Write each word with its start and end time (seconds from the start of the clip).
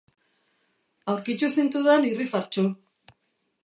Aurkitu 1.13 1.51
zintudan 1.59 2.11
irrifartsu. 2.11 2.69